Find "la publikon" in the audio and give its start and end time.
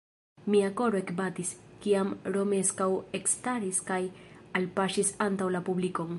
5.57-6.09